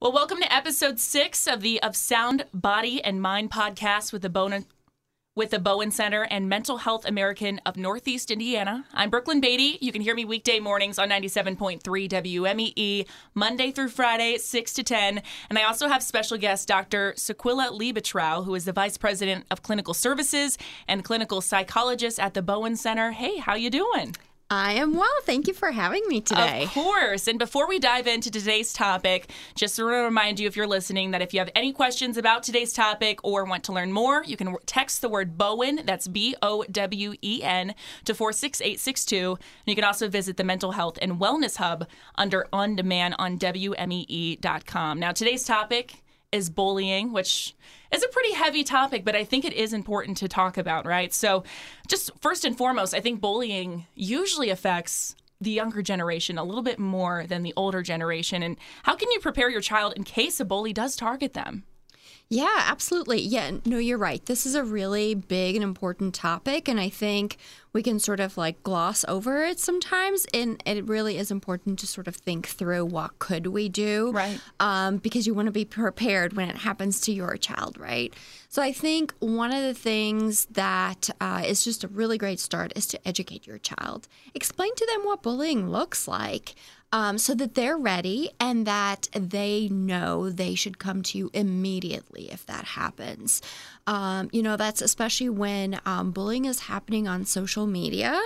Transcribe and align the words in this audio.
Well, 0.00 0.12
welcome 0.12 0.38
to 0.38 0.54
episode 0.54 1.00
six 1.00 1.48
of 1.48 1.60
the 1.60 1.82
Of 1.82 1.96
Sound 1.96 2.44
Body 2.54 3.02
and 3.02 3.20
Mind 3.20 3.50
podcast 3.50 4.12
with 4.12 4.22
the 4.22 4.30
Bowen 4.30 4.64
with 5.34 5.50
the 5.50 5.58
Bowen 5.58 5.90
Center 5.90 6.22
and 6.22 6.48
Mental 6.48 6.76
Health 6.76 7.04
America 7.04 7.58
of 7.66 7.76
Northeast 7.76 8.30
Indiana. 8.30 8.84
I'm 8.94 9.10
Brooklyn 9.10 9.40
Beatty. 9.40 9.76
You 9.80 9.90
can 9.90 10.00
hear 10.00 10.14
me 10.14 10.24
weekday 10.24 10.60
mornings 10.60 11.00
on 11.00 11.10
97.3 11.10 11.82
WMEE, 11.82 13.08
Monday 13.34 13.72
through 13.72 13.88
Friday, 13.88 14.38
6 14.38 14.72
to 14.74 14.84
10. 14.84 15.20
And 15.50 15.58
I 15.58 15.64
also 15.64 15.88
have 15.88 16.04
special 16.04 16.38
guest 16.38 16.68
Dr. 16.68 17.14
Sequilla 17.16 17.76
Liebetrau, 17.76 18.44
who 18.44 18.54
is 18.54 18.66
the 18.66 18.72
Vice 18.72 18.96
President 18.96 19.46
of 19.50 19.64
Clinical 19.64 19.94
Services 19.94 20.58
and 20.86 21.02
Clinical 21.02 21.40
Psychologist 21.40 22.20
at 22.20 22.34
the 22.34 22.42
Bowen 22.42 22.76
Center. 22.76 23.10
Hey, 23.10 23.38
how 23.38 23.56
you 23.56 23.68
doing? 23.68 24.14
I 24.50 24.72
am 24.74 24.94
well. 24.94 25.08
Thank 25.24 25.46
you 25.46 25.52
for 25.52 25.72
having 25.72 26.02
me 26.08 26.22
today. 26.22 26.64
Of 26.64 26.70
course. 26.70 27.28
And 27.28 27.38
before 27.38 27.68
we 27.68 27.78
dive 27.78 28.06
into 28.06 28.30
today's 28.30 28.72
topic, 28.72 29.30
just 29.54 29.78
want 29.78 29.92
to 29.92 29.96
remind 29.98 30.40
you 30.40 30.46
if 30.46 30.56
you're 30.56 30.66
listening 30.66 31.10
that 31.10 31.20
if 31.20 31.34
you 31.34 31.40
have 31.40 31.50
any 31.54 31.70
questions 31.70 32.16
about 32.16 32.44
today's 32.44 32.72
topic 32.72 33.20
or 33.22 33.44
want 33.44 33.64
to 33.64 33.72
learn 33.72 33.92
more, 33.92 34.24
you 34.24 34.38
can 34.38 34.56
text 34.64 35.02
the 35.02 35.08
word 35.10 35.36
Bowen, 35.36 35.80
that's 35.84 36.08
B 36.08 36.34
O 36.40 36.64
W 36.70 37.14
E 37.20 37.42
N, 37.42 37.74
to 38.06 38.14
46862. 38.14 39.32
And 39.32 39.38
you 39.66 39.74
can 39.74 39.84
also 39.84 40.08
visit 40.08 40.38
the 40.38 40.44
Mental 40.44 40.72
Health 40.72 40.98
and 41.02 41.20
Wellness 41.20 41.56
Hub 41.56 41.86
under 42.14 42.46
On 42.50 42.74
Demand 42.74 43.16
on 43.18 43.38
WMEE.com. 43.38 44.98
Now, 44.98 45.12
today's 45.12 45.44
topic 45.44 46.02
is 46.32 46.50
bullying, 46.50 47.12
which 47.12 47.54
is 47.90 48.02
a 48.02 48.08
pretty 48.08 48.34
heavy 48.34 48.62
topic, 48.62 49.04
but 49.04 49.16
I 49.16 49.24
think 49.24 49.44
it 49.44 49.54
is 49.54 49.72
important 49.72 50.18
to 50.18 50.28
talk 50.28 50.58
about, 50.58 50.84
right? 50.86 51.12
So, 51.12 51.44
just 51.86 52.10
first 52.20 52.44
and 52.44 52.56
foremost, 52.56 52.94
I 52.94 53.00
think 53.00 53.20
bullying 53.20 53.86
usually 53.94 54.50
affects 54.50 55.14
the 55.40 55.50
younger 55.50 55.82
generation 55.82 56.36
a 56.36 56.44
little 56.44 56.62
bit 56.62 56.78
more 56.78 57.24
than 57.26 57.42
the 57.42 57.54
older 57.56 57.82
generation. 57.82 58.42
And 58.42 58.56
how 58.82 58.96
can 58.96 59.10
you 59.10 59.20
prepare 59.20 59.48
your 59.48 59.60
child 59.60 59.94
in 59.96 60.04
case 60.04 60.40
a 60.40 60.44
bully 60.44 60.72
does 60.72 60.96
target 60.96 61.32
them? 61.32 61.64
Yeah, 62.30 62.64
absolutely. 62.66 63.22
Yeah, 63.22 63.52
no, 63.64 63.78
you're 63.78 63.96
right. 63.96 64.24
This 64.26 64.44
is 64.44 64.54
a 64.54 64.62
really 64.62 65.14
big 65.14 65.54
and 65.54 65.64
important 65.64 66.14
topic. 66.14 66.68
And 66.68 66.78
I 66.78 66.90
think 66.90 67.38
we 67.72 67.82
can 67.82 67.98
sort 67.98 68.20
of 68.20 68.36
like 68.36 68.62
gloss 68.62 69.02
over 69.08 69.44
it 69.44 69.58
sometimes. 69.58 70.26
And 70.34 70.62
it 70.66 70.86
really 70.86 71.16
is 71.16 71.30
important 71.30 71.78
to 71.78 71.86
sort 71.86 72.06
of 72.06 72.14
think 72.14 72.46
through 72.46 72.84
what 72.84 73.18
could 73.18 73.46
we 73.46 73.70
do. 73.70 74.12
Right. 74.12 74.38
Um, 74.60 74.98
because 74.98 75.26
you 75.26 75.32
want 75.32 75.46
to 75.46 75.52
be 75.52 75.64
prepared 75.64 76.34
when 76.34 76.50
it 76.50 76.58
happens 76.58 77.00
to 77.02 77.12
your 77.12 77.38
child, 77.38 77.78
right? 77.78 78.12
So 78.50 78.60
I 78.60 78.72
think 78.72 79.14
one 79.20 79.50
of 79.50 79.62
the 79.62 79.74
things 79.74 80.46
that 80.50 81.08
uh, 81.22 81.44
is 81.46 81.64
just 81.64 81.82
a 81.82 81.88
really 81.88 82.18
great 82.18 82.40
start 82.40 82.74
is 82.76 82.86
to 82.88 83.08
educate 83.08 83.46
your 83.46 83.58
child. 83.58 84.06
Explain 84.34 84.74
to 84.74 84.86
them 84.86 85.06
what 85.06 85.22
bullying 85.22 85.70
looks 85.70 86.06
like 86.06 86.56
um, 86.92 87.18
so 87.18 87.34
that 87.34 87.54
they're 87.54 87.76
ready 87.76 88.30
and 88.40 88.66
that 88.66 89.08
they 89.12 89.68
know 89.68 90.30
they 90.30 90.54
should 90.54 90.78
come 90.78 91.02
to 91.02 91.18
you 91.18 91.30
immediately 91.34 92.30
if 92.30 92.46
that 92.46 92.64
happens. 92.64 93.42
Um, 93.86 94.30
you 94.32 94.42
know, 94.42 94.56
that's 94.56 94.80
especially 94.80 95.28
when 95.28 95.80
um, 95.84 96.12
bullying 96.12 96.46
is 96.46 96.60
happening 96.60 97.06
on 97.06 97.24
social 97.26 97.66
media. 97.66 98.18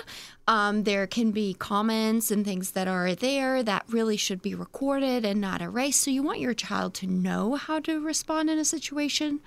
Um, 0.46 0.84
there 0.84 1.06
can 1.06 1.32
be 1.32 1.54
comments 1.54 2.30
and 2.30 2.44
things 2.44 2.72
that 2.72 2.88
are 2.88 3.14
there 3.14 3.62
that 3.62 3.84
really 3.88 4.16
should 4.16 4.42
be 4.42 4.54
recorded 4.54 5.24
and 5.24 5.40
not 5.40 5.60
erased. 5.60 6.02
So 6.02 6.10
you 6.10 6.22
want 6.22 6.40
your 6.40 6.54
child 6.54 6.94
to 6.94 7.06
know 7.06 7.56
how 7.56 7.80
to 7.80 8.00
respond 8.00 8.50
in 8.50 8.58
a 8.58 8.64
situation. 8.64 9.40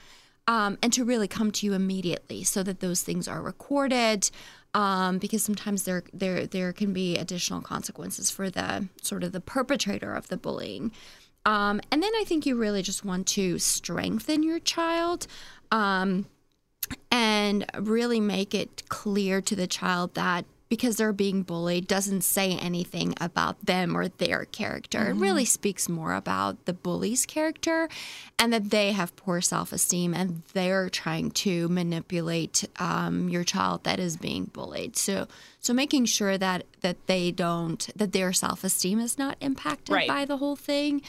Um, 0.48 0.78
and 0.84 0.94
to 0.94 1.04
really 1.04 1.28
come 1.28 1.50
to 1.54 1.66
you 1.66 1.74
immediately 1.74 2.44
so 2.44 2.62
that 2.62 2.80
those 2.80 3.02
things 3.02 3.28
are 3.28 3.42
recorded 3.42 4.30
um, 4.76 5.20
because 5.20 5.42
sometimes 5.42 5.84
there 5.84 6.04
there 6.14 6.46
there 6.46 6.74
can 6.74 6.92
be 6.94 7.18
additional 7.18 7.62
consequences 7.62 8.30
for 8.30 8.50
the 8.50 8.88
sort 9.02 9.24
of 9.24 9.32
the 9.32 9.40
perpetrator 9.40 10.14
of 10.14 10.28
the 10.28 10.38
bullying. 10.38 10.92
Um, 11.46 11.80
and 11.92 12.04
then 12.04 12.12
I 12.20 12.24
think 12.26 12.46
you 12.46 12.56
really 12.56 12.82
just 12.82 13.06
want 13.06 13.26
to 13.28 13.58
strengthen 13.58 14.44
your 14.44 14.60
child. 14.60 15.26
Um, 15.72 16.28
and 17.10 17.66
really 17.80 18.20
make 18.20 18.54
it 18.54 18.88
clear 18.90 19.42
to 19.42 19.56
the 19.56 19.66
child 19.66 20.14
that 20.14 20.46
because 20.68 20.98
they're 20.98 21.14
being 21.14 21.44
bullied 21.44 21.88
doesn't 21.88 22.22
say 22.22 22.58
anything 22.58 23.14
about 23.22 23.64
them 23.66 23.96
or 23.96 24.08
their 24.08 24.46
character. 24.46 25.00
Mm-hmm. 25.00 25.18
It 25.18 25.26
really 25.26 25.46
speaks 25.46 25.88
more 25.88 26.14
about 26.14 26.66
the 26.66 26.74
bully's 26.74 27.26
character 27.26 27.88
and 28.40 28.52
that 28.52 28.72
they 28.72 28.92
have 28.92 29.16
poor 29.16 29.42
self 29.42 29.72
esteem 29.72 30.14
and 30.14 30.42
they're 30.54 30.90
trying 30.90 31.32
to 31.32 31.70
manipulate 31.70 32.66
um, 32.80 33.30
your 33.30 33.44
child 33.44 33.84
that 33.84 34.00
is 34.00 34.18
being 34.18 34.46
bullied. 34.46 34.98
So, 34.98 35.28
so 35.60 35.74
making 35.74 36.06
sure 36.06 36.38
that 36.38 36.66
that 36.82 37.06
they 37.08 37.32
don't 37.32 37.88
that 37.96 38.12
their 38.12 38.34
self 38.34 38.64
esteem 38.64 39.00
is 39.00 39.18
not 39.18 39.38
impacted 39.42 39.94
right. 39.94 40.08
by 40.08 40.26
the 40.26 40.38
whole 40.38 40.56
thing. 40.56 41.02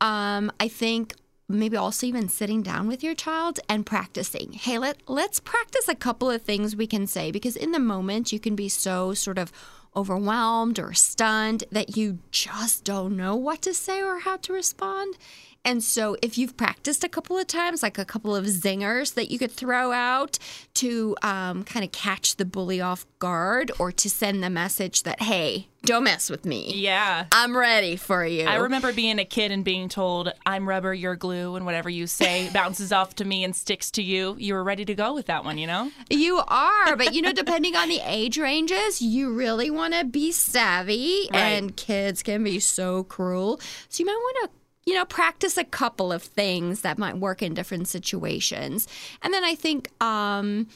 Um, 0.00 0.52
I 0.60 0.68
think 0.68 1.14
maybe 1.48 1.76
also 1.76 2.06
even 2.06 2.28
sitting 2.28 2.62
down 2.62 2.86
with 2.86 3.02
your 3.02 3.14
child 3.14 3.58
and 3.68 3.86
practicing. 3.86 4.52
Hey, 4.52 4.78
let 4.78 4.98
let's 5.08 5.40
practice 5.40 5.88
a 5.88 5.94
couple 5.94 6.30
of 6.30 6.42
things 6.42 6.76
we 6.76 6.86
can 6.86 7.06
say 7.06 7.30
because 7.30 7.56
in 7.56 7.72
the 7.72 7.78
moment 7.78 8.32
you 8.32 8.38
can 8.38 8.54
be 8.54 8.68
so 8.68 9.14
sort 9.14 9.38
of 9.38 9.50
overwhelmed 9.96 10.78
or 10.78 10.92
stunned 10.92 11.64
that 11.72 11.96
you 11.96 12.18
just 12.30 12.84
don't 12.84 13.16
know 13.16 13.34
what 13.34 13.62
to 13.62 13.72
say 13.72 14.02
or 14.02 14.20
how 14.20 14.36
to 14.36 14.52
respond. 14.52 15.16
And 15.64 15.82
so, 15.84 16.16
if 16.22 16.38
you've 16.38 16.56
practiced 16.56 17.04
a 17.04 17.08
couple 17.08 17.36
of 17.36 17.46
times, 17.46 17.82
like 17.82 17.98
a 17.98 18.04
couple 18.04 18.34
of 18.34 18.46
zingers 18.46 19.14
that 19.14 19.30
you 19.30 19.38
could 19.38 19.50
throw 19.52 19.92
out 19.92 20.38
to 20.74 21.14
um, 21.22 21.62
kind 21.64 21.84
of 21.84 21.92
catch 21.92 22.36
the 22.36 22.44
bully 22.44 22.80
off 22.80 23.04
guard 23.18 23.70
or 23.78 23.92
to 23.92 24.08
send 24.08 24.42
the 24.42 24.48
message 24.48 25.02
that, 25.02 25.20
hey, 25.22 25.68
don't 25.84 26.04
mess 26.04 26.30
with 26.30 26.44
me. 26.44 26.72
Yeah. 26.74 27.26
I'm 27.32 27.56
ready 27.56 27.96
for 27.96 28.24
you. 28.24 28.44
I 28.46 28.56
remember 28.56 28.92
being 28.92 29.18
a 29.18 29.24
kid 29.24 29.52
and 29.52 29.64
being 29.64 29.88
told, 29.88 30.32
I'm 30.46 30.68
rubber, 30.68 30.94
you're 30.94 31.16
glue, 31.16 31.56
and 31.56 31.66
whatever 31.66 31.88
you 31.90 32.06
say 32.06 32.48
bounces 32.54 32.92
off 32.92 33.14
to 33.16 33.24
me 33.24 33.44
and 33.44 33.54
sticks 33.54 33.90
to 33.92 34.02
you. 34.02 34.36
You 34.38 34.54
were 34.54 34.64
ready 34.64 34.84
to 34.86 34.94
go 34.94 35.12
with 35.14 35.26
that 35.26 35.44
one, 35.44 35.58
you 35.58 35.66
know? 35.66 35.90
You 36.08 36.40
are, 36.48 36.96
but 36.96 37.14
you 37.14 37.20
know, 37.22 37.32
depending 37.44 37.76
on 37.76 37.88
the 37.88 38.00
age 38.04 38.38
ranges, 38.38 39.02
you 39.02 39.32
really 39.34 39.70
want 39.70 39.94
to 39.94 40.04
be 40.04 40.32
savvy, 40.32 41.28
Right. 41.32 41.38
and 41.40 41.76
kids 41.76 42.22
can 42.22 42.42
be 42.44 42.58
so 42.60 43.04
cruel. 43.04 43.60
So 43.88 44.02
you 44.02 44.06
might 44.06 44.12
want 44.12 44.50
to 44.52 44.57
you 44.88 44.94
know, 44.94 45.04
practice 45.04 45.58
a 45.58 45.64
couple 45.64 46.10
of 46.10 46.22
things 46.22 46.80
that 46.80 46.96
might 46.96 47.18
work 47.18 47.42
in 47.42 47.52
different 47.52 47.86
situations. 47.86 48.88
And 49.20 49.34
then 49.34 49.44
I 49.44 49.54
think 49.54 49.90
um, 50.02 50.66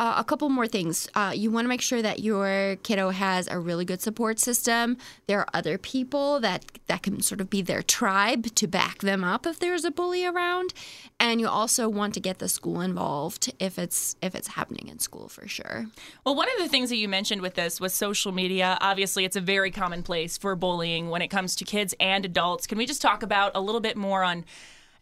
uh, 0.00 0.14
a 0.16 0.24
couple 0.24 0.48
more 0.48 0.66
things. 0.66 1.06
Uh, 1.14 1.30
you 1.36 1.50
want 1.50 1.66
to 1.66 1.68
make 1.68 1.82
sure 1.82 2.00
that 2.00 2.20
your 2.20 2.76
kiddo 2.82 3.10
has 3.10 3.46
a 3.48 3.58
really 3.58 3.84
good 3.84 4.00
support 4.00 4.38
system. 4.38 4.96
There 5.26 5.38
are 5.38 5.48
other 5.52 5.76
people 5.76 6.40
that 6.40 6.64
that 6.86 7.02
can 7.02 7.20
sort 7.20 7.42
of 7.42 7.50
be 7.50 7.60
their 7.60 7.82
tribe 7.82 8.54
to 8.54 8.66
back 8.66 9.00
them 9.00 9.22
up 9.22 9.46
if 9.46 9.58
there's 9.58 9.84
a 9.84 9.90
bully 9.90 10.24
around. 10.24 10.72
And 11.20 11.38
you 11.38 11.48
also 11.48 11.86
want 11.86 12.14
to 12.14 12.20
get 12.20 12.38
the 12.38 12.48
school 12.48 12.80
involved 12.80 13.52
if 13.58 13.78
it's 13.78 14.16
if 14.22 14.34
it's 14.34 14.48
happening 14.48 14.88
in 14.88 15.00
school 15.00 15.28
for 15.28 15.46
sure. 15.46 15.86
Well, 16.24 16.34
one 16.34 16.48
of 16.48 16.58
the 16.58 16.68
things 16.68 16.88
that 16.88 16.96
you 16.96 17.06
mentioned 17.06 17.42
with 17.42 17.54
this 17.54 17.78
was 17.78 17.92
social 17.92 18.32
media. 18.32 18.78
Obviously, 18.80 19.26
it's 19.26 19.36
a 19.36 19.42
very 19.42 19.70
common 19.70 20.02
place 20.02 20.38
for 20.38 20.56
bullying 20.56 21.10
when 21.10 21.20
it 21.20 21.28
comes 21.28 21.54
to 21.56 21.64
kids 21.66 21.94
and 22.00 22.24
adults. 22.24 22.66
Can 22.66 22.78
we 22.78 22.86
just 22.86 23.02
talk 23.02 23.22
about 23.22 23.52
a 23.54 23.60
little 23.60 23.82
bit 23.82 23.98
more 23.98 24.24
on 24.24 24.46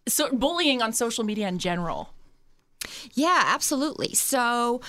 so 0.09 0.29
bullying 0.33 0.83
on 0.83 0.93
social 0.93 1.23
media 1.23 1.47
in 1.47 1.61
general? 1.61 2.15
Yeah, 3.15 3.43
absolutely. 3.47 4.15
So, 4.15 4.81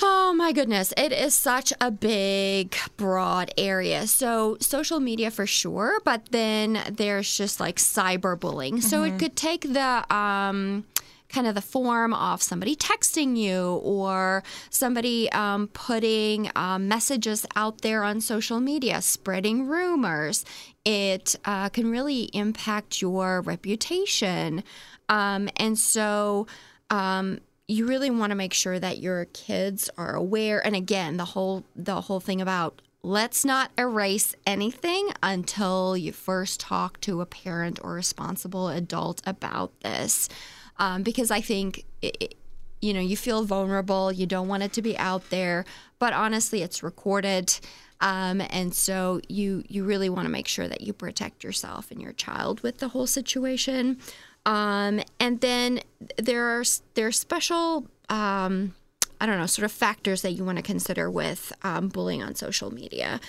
oh 0.00 0.32
my 0.34 0.52
goodness, 0.52 0.92
it 0.96 1.12
is 1.12 1.34
such 1.34 1.72
a 1.80 1.90
big, 1.90 2.74
broad 2.96 3.52
area. 3.58 4.06
So, 4.06 4.56
social 4.60 5.00
media 5.00 5.30
for 5.30 5.46
sure, 5.46 6.00
but 6.04 6.28
then 6.30 6.80
there's 6.90 7.36
just 7.36 7.60
like 7.60 7.76
cyberbullying. 7.76 8.82
So, 8.82 9.02
it 9.02 9.18
could 9.18 9.36
take 9.36 9.72
the, 9.72 10.14
um, 10.14 10.84
kind 11.32 11.46
of 11.46 11.54
the 11.54 11.62
form 11.62 12.12
of 12.12 12.42
somebody 12.42 12.76
texting 12.76 13.36
you 13.36 13.80
or 13.82 14.44
somebody 14.70 15.32
um, 15.32 15.66
putting 15.68 16.50
um, 16.54 16.86
messages 16.86 17.46
out 17.56 17.80
there 17.80 18.04
on 18.04 18.20
social 18.20 18.60
media, 18.60 19.00
spreading 19.02 19.66
rumors. 19.66 20.44
It 20.84 21.34
uh, 21.44 21.70
can 21.70 21.90
really 21.90 22.24
impact 22.34 23.00
your 23.00 23.40
reputation. 23.40 24.62
Um, 25.08 25.48
and 25.56 25.78
so, 25.78 26.46
um, 26.92 27.40
you 27.66 27.88
really 27.88 28.10
want 28.10 28.30
to 28.30 28.36
make 28.36 28.52
sure 28.52 28.78
that 28.78 28.98
your 28.98 29.24
kids 29.24 29.88
are 29.96 30.14
aware. 30.14 30.64
And 30.64 30.76
again, 30.76 31.16
the 31.16 31.24
whole 31.24 31.64
the 31.74 32.02
whole 32.02 32.20
thing 32.20 32.40
about 32.40 32.82
let's 33.02 33.44
not 33.44 33.72
erase 33.76 34.36
anything 34.46 35.08
until 35.22 35.96
you 35.96 36.12
first 36.12 36.60
talk 36.60 37.00
to 37.00 37.20
a 37.20 37.26
parent 37.26 37.80
or 37.82 37.94
responsible 37.94 38.68
adult 38.68 39.22
about 39.26 39.72
this, 39.80 40.28
um, 40.76 41.02
because 41.02 41.32
I 41.32 41.40
think. 41.40 41.84
It, 42.00 42.36
you 42.84 42.92
know, 42.92 42.98
you 43.00 43.16
feel 43.16 43.44
vulnerable, 43.44 44.10
you 44.10 44.26
don't 44.26 44.48
want 44.48 44.64
it 44.64 44.72
to 44.72 44.82
be 44.82 44.98
out 44.98 45.30
there, 45.30 45.64
but 46.00 46.12
honestly, 46.12 46.62
it's 46.62 46.82
recorded. 46.82 47.56
Um, 48.00 48.42
and 48.50 48.74
so 48.74 49.20
you 49.28 49.62
you 49.68 49.84
really 49.84 50.08
want 50.08 50.26
to 50.26 50.32
make 50.32 50.48
sure 50.48 50.66
that 50.66 50.80
you 50.80 50.92
protect 50.92 51.44
yourself 51.44 51.92
and 51.92 52.02
your 52.02 52.12
child 52.12 52.60
with 52.62 52.78
the 52.78 52.88
whole 52.88 53.06
situation. 53.06 53.98
Um, 54.44 55.00
and 55.20 55.40
then 55.40 55.80
there 56.16 56.58
are 56.58 56.64
there 56.94 57.06
are 57.06 57.12
special 57.12 57.86
um, 58.08 58.74
I 59.20 59.26
don't 59.26 59.38
know 59.38 59.46
sort 59.46 59.64
of 59.64 59.72
factors 59.72 60.22
that 60.22 60.32
you 60.32 60.44
want 60.44 60.58
to 60.58 60.62
consider 60.62 61.10
with 61.10 61.52
um, 61.62 61.88
bullying 61.88 62.22
on 62.22 62.34
social 62.34 62.72
media. 62.72 63.20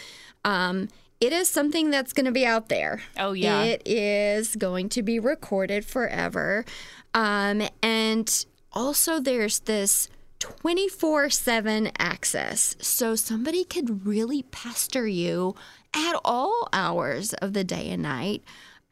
Um, 0.43 0.89
it 1.23 1.31
is 1.31 1.49
something 1.49 1.89
that's 1.89 2.11
going 2.11 2.25
to 2.25 2.33
be 2.33 2.45
out 2.45 2.67
there. 2.67 3.01
Oh, 3.17 3.31
yeah. 3.31 3.63
It 3.63 3.83
is 3.85 4.57
going 4.57 4.89
to 4.89 5.01
be 5.01 5.19
recorded 5.19 5.85
forever. 5.85 6.65
Um, 7.13 7.61
and 7.81 8.45
also, 8.73 9.21
there's 9.21 9.59
this 9.59 10.09
24 10.39 11.29
7 11.29 11.91
access. 11.97 12.75
So 12.81 13.15
somebody 13.15 13.63
could 13.63 14.05
really 14.05 14.43
pester 14.43 15.07
you 15.07 15.55
at 15.93 16.19
all 16.25 16.67
hours 16.73 17.33
of 17.35 17.53
the 17.53 17.63
day 17.63 17.89
and 17.89 18.03
night. 18.03 18.43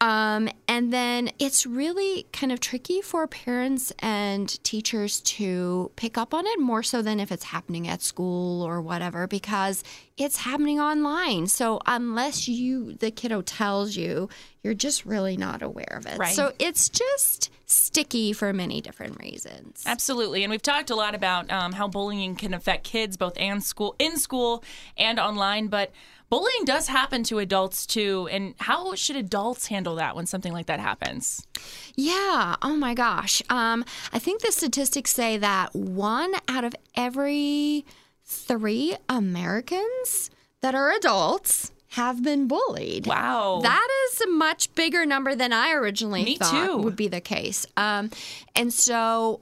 Um, 0.02 0.48
and 0.66 0.92
then 0.92 1.30
it's 1.38 1.64
really 1.64 2.26
kind 2.32 2.50
of 2.50 2.58
tricky 2.58 3.00
for 3.02 3.28
parents 3.28 3.92
and 4.00 4.48
teachers 4.64 5.20
to 5.20 5.92
pick 5.94 6.18
up 6.18 6.34
on 6.34 6.44
it 6.44 6.58
more 6.58 6.82
so 6.82 7.02
than 7.02 7.20
if 7.20 7.30
it's 7.30 7.44
happening 7.44 7.86
at 7.86 8.02
school 8.02 8.62
or 8.62 8.82
whatever, 8.82 9.28
because 9.28 9.84
it's 10.16 10.38
happening 10.38 10.80
online. 10.80 11.46
So 11.46 11.78
unless 11.86 12.48
you, 12.48 12.94
the 12.94 13.12
kiddo 13.12 13.42
tells 13.42 13.94
you, 13.96 14.28
you're 14.64 14.74
just 14.74 15.06
really 15.06 15.36
not 15.36 15.62
aware 15.62 15.96
of 15.96 16.06
it. 16.06 16.18
Right. 16.18 16.34
So 16.34 16.52
it's 16.58 16.88
just 16.88 17.51
sticky 17.72 18.32
for 18.32 18.52
many 18.52 18.80
different 18.80 19.18
reasons. 19.18 19.82
Absolutely, 19.86 20.44
and 20.44 20.50
we've 20.50 20.62
talked 20.62 20.90
a 20.90 20.94
lot 20.94 21.14
about 21.14 21.50
um, 21.50 21.72
how 21.72 21.88
bullying 21.88 22.36
can 22.36 22.54
affect 22.54 22.84
kids 22.84 23.16
both 23.16 23.34
and 23.36 23.62
school 23.62 23.94
in 23.98 24.16
school 24.18 24.62
and 24.96 25.18
online, 25.18 25.68
but 25.68 25.92
bullying 26.32 26.64
does 26.64 26.88
happen 26.88 27.22
to 27.24 27.38
adults 27.38 27.84
too. 27.84 28.26
And 28.30 28.54
how 28.58 28.94
should 28.94 29.16
adults 29.16 29.66
handle 29.66 29.96
that 29.96 30.16
when 30.16 30.24
something 30.24 30.52
like 30.52 30.64
that 30.66 30.80
happens? 30.80 31.46
Yeah. 31.94 32.56
Oh 32.62 32.74
my 32.74 32.94
gosh. 32.94 33.42
Um, 33.50 33.84
I 34.14 34.18
think 34.18 34.40
the 34.40 34.50
statistics 34.50 35.10
say 35.10 35.36
that 35.36 35.74
one 35.74 36.32
out 36.48 36.64
of 36.64 36.74
every 36.96 37.84
three 38.24 38.96
Americans 39.08 40.30
that 40.62 40.74
are 40.74 40.90
adults 40.92 41.70
have 41.92 42.22
been 42.22 42.48
bullied. 42.48 43.06
Wow. 43.06 43.60
That 43.62 43.88
is 44.06 44.22
a 44.22 44.28
much 44.28 44.74
bigger 44.74 45.04
number 45.04 45.34
than 45.34 45.52
I 45.52 45.72
originally 45.72 46.24
Me 46.24 46.36
thought 46.36 46.66
too. 46.66 46.76
would 46.78 46.96
be 46.96 47.06
the 47.06 47.20
case. 47.20 47.66
Um, 47.76 48.10
and 48.56 48.72
so 48.72 49.40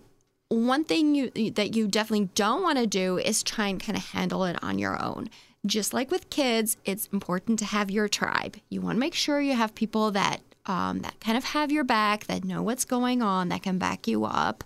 one 0.49 0.83
thing 0.83 1.15
you 1.15 1.31
that 1.53 1.77
you 1.77 1.87
definitely 1.87 2.29
don't 2.35 2.61
want 2.61 2.79
to 2.79 2.89
do 2.89 3.19
is 3.19 3.45
try 3.45 3.69
and 3.69 3.81
kind 3.81 3.97
of 3.97 4.05
handle 4.07 4.45
it 4.45 4.61
on 4.65 4.81
your 4.81 5.01
own. 5.01 5.31
Just 5.65 5.95
like 5.95 6.11
with 6.11 6.29
kids, 6.29 6.77
it's 6.85 7.07
important 7.13 7.61
to 7.61 7.67
have 7.67 7.89
your 7.89 8.09
tribe. 8.09 8.57
You 8.69 8.81
want 8.81 8.97
to 8.97 9.01
make 9.01 9.15
sure 9.15 9.41
you 9.41 9.55
have 9.55 9.73
people 9.77 10.11
that 10.11 10.41
um, 10.67 11.01
that 11.01 11.21
kind 11.21 11.39
of 11.39 11.45
have 11.45 11.71
your 11.71 11.85
back, 11.85 12.25
that 12.27 12.43
know 12.43 12.63
what's 12.63 12.85
going 12.85 13.23
on, 13.23 13.49
that 13.51 13.63
can 13.63 13.79
back 13.79 14.09
you 14.09 14.25
up, 14.25 14.65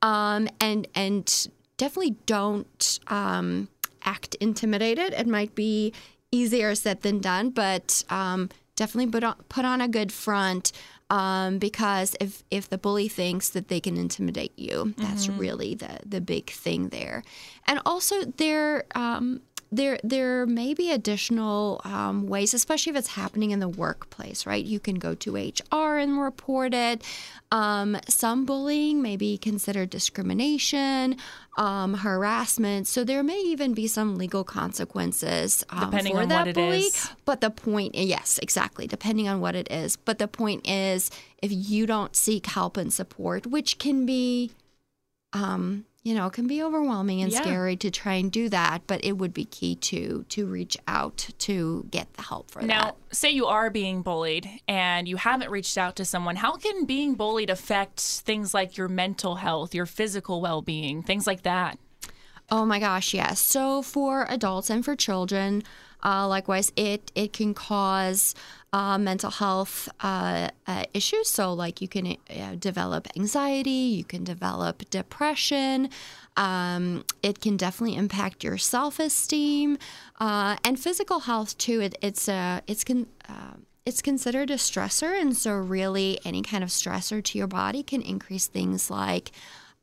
um, 0.00 0.48
and 0.62 0.88
and 0.94 1.48
definitely 1.76 2.16
don't 2.24 3.00
um, 3.08 3.68
act 4.02 4.34
intimidated. 4.36 5.12
It 5.12 5.26
might 5.26 5.54
be 5.54 5.92
easier 6.30 6.74
said 6.74 7.02
than 7.02 7.20
done, 7.20 7.50
but 7.50 8.02
um, 8.10 8.48
definitely 8.76 9.10
put 9.10 9.24
on, 9.24 9.36
put 9.48 9.64
on 9.64 9.80
a 9.80 9.88
good 9.88 10.12
front. 10.12 10.72
Um, 11.10 11.58
because 11.58 12.14
if, 12.20 12.44
if 12.50 12.68
the 12.68 12.76
bully 12.76 13.08
thinks 13.08 13.48
that 13.50 13.68
they 13.68 13.80
can 13.80 13.96
intimidate 13.96 14.52
you, 14.58 14.92
that's 14.98 15.26
really 15.30 15.74
the, 15.74 16.00
the 16.04 16.20
big 16.20 16.50
thing 16.50 16.90
there. 16.90 17.22
And 17.66 17.80
also, 17.86 18.24
there 18.24 18.84
um, 18.94 19.40
there 19.70 19.98
there 20.02 20.46
may 20.46 20.72
be 20.72 20.90
additional 20.90 21.80
um, 21.84 22.26
ways, 22.26 22.54
especially 22.54 22.90
if 22.90 22.96
it's 22.96 23.08
happening 23.08 23.50
in 23.50 23.60
the 23.60 23.68
workplace, 23.68 24.46
right? 24.46 24.64
You 24.64 24.80
can 24.80 24.96
go 24.96 25.14
to 25.16 25.36
HR 25.36 25.98
and 25.98 26.20
report 26.20 26.72
it. 26.72 27.02
Um, 27.50 27.98
some 28.08 28.44
bullying 28.44 29.02
may 29.02 29.16
be 29.16 29.38
considered 29.38 29.90
discrimination, 29.90 31.16
um, 31.56 31.94
harassment. 31.94 32.86
So 32.86 33.04
there 33.04 33.22
may 33.22 33.40
even 33.40 33.74
be 33.74 33.86
some 33.86 34.16
legal 34.16 34.44
consequences 34.44 35.64
um, 35.70 35.90
Depending 35.90 36.14
for 36.14 36.22
on 36.22 36.28
that 36.28 36.38
what 36.40 36.48
it 36.48 36.54
bully. 36.54 36.78
is. 36.78 37.10
But 37.24 37.40
the 37.40 37.50
point, 37.50 37.94
yes, 37.94 38.38
exactly, 38.42 38.86
depending 38.86 39.28
on 39.28 39.40
what 39.40 39.54
it 39.54 39.70
is. 39.70 39.96
But 39.96 40.18
the 40.18 40.28
point 40.28 40.68
is, 40.68 41.10
if 41.42 41.50
you 41.52 41.86
don't 41.86 42.14
seek 42.16 42.46
help 42.46 42.76
and 42.76 42.92
support, 42.92 43.46
which 43.46 43.78
can 43.78 44.06
be 44.06 44.50
um, 45.32 45.84
you 46.08 46.14
know, 46.14 46.26
it 46.26 46.32
can 46.32 46.46
be 46.46 46.62
overwhelming 46.62 47.20
and 47.20 47.30
Yeah. 47.30 47.42
scary 47.42 47.76
to 47.76 47.90
try 47.90 48.14
and 48.14 48.32
do 48.32 48.48
that, 48.48 48.86
but 48.86 49.04
it 49.04 49.18
would 49.18 49.34
be 49.34 49.44
key 49.44 49.74
to 49.90 50.24
to 50.30 50.46
reach 50.46 50.74
out 50.88 51.28
to 51.40 51.86
get 51.90 52.14
the 52.14 52.22
help 52.22 52.50
for 52.50 52.62
Now, 52.62 52.66
that. 52.66 52.84
Now, 52.86 52.96
say 53.12 53.30
you 53.30 53.44
are 53.44 53.68
being 53.68 54.00
bullied 54.00 54.48
and 54.66 55.06
you 55.06 55.16
haven't 55.18 55.50
reached 55.50 55.76
out 55.76 55.96
to 55.96 56.06
someone. 56.06 56.36
How 56.36 56.56
can 56.56 56.86
being 56.86 57.14
bullied 57.14 57.50
affect 57.50 58.00
things 58.00 58.54
like 58.54 58.78
your 58.78 58.88
mental 58.88 59.34
health, 59.34 59.74
your 59.74 59.84
physical 59.84 60.40
well 60.40 60.62
being, 60.62 61.02
things 61.02 61.26
like 61.26 61.42
that? 61.42 61.78
Oh 62.50 62.64
my 62.64 62.78
gosh, 62.78 63.12
yes. 63.12 63.38
So 63.40 63.82
for 63.82 64.24
adults 64.30 64.70
and 64.70 64.82
for 64.82 64.96
children, 64.96 65.62
uh, 66.04 66.26
likewise, 66.28 66.72
it 66.76 67.10
it 67.14 67.32
can 67.32 67.54
cause 67.54 68.34
uh, 68.72 68.98
mental 68.98 69.30
health 69.30 69.88
uh, 70.00 70.50
uh, 70.66 70.84
issues. 70.94 71.28
So 71.28 71.52
like 71.52 71.80
you 71.80 71.88
can 71.88 72.16
uh, 72.30 72.54
develop 72.58 73.08
anxiety, 73.16 73.70
you 73.70 74.04
can 74.04 74.24
develop 74.24 74.88
depression. 74.90 75.88
Um, 76.36 77.04
it 77.22 77.40
can 77.40 77.56
definitely 77.56 77.96
impact 77.96 78.44
your 78.44 78.58
self 78.58 79.00
esteem 79.00 79.78
uh, 80.20 80.56
and 80.64 80.78
physical 80.78 81.20
health 81.20 81.58
too. 81.58 81.80
It, 81.80 81.96
it's 82.00 82.28
uh, 82.28 82.60
it's 82.66 82.84
con- 82.84 83.08
uh, 83.28 83.54
it's 83.84 84.02
considered 84.02 84.50
a 84.50 84.54
stressor, 84.56 85.20
and 85.20 85.36
so 85.36 85.54
really 85.54 86.20
any 86.24 86.42
kind 86.42 86.62
of 86.62 86.70
stressor 86.70 87.24
to 87.24 87.38
your 87.38 87.46
body 87.46 87.82
can 87.82 88.02
increase 88.02 88.46
things 88.46 88.90
like 88.90 89.32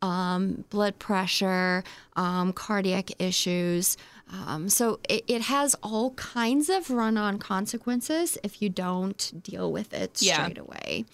um, 0.01 0.63
blood 0.69 0.99
pressure, 0.99 1.83
um, 2.15 2.53
cardiac 2.53 3.19
issues. 3.19 3.97
Um, 4.31 4.69
so 4.69 4.99
it, 5.07 5.23
it 5.27 5.41
has 5.43 5.75
all 5.83 6.11
kinds 6.11 6.69
of 6.69 6.89
run 6.89 7.17
on 7.17 7.37
consequences 7.37 8.37
if 8.43 8.61
you 8.61 8.69
don't 8.69 9.31
deal 9.43 9.71
with 9.71 9.93
it 9.93 10.21
Yeah. 10.21 10.41
straight 10.43 10.57
away. 10.57 11.05